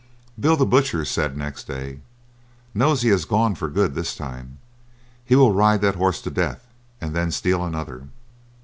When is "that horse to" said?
5.81-6.31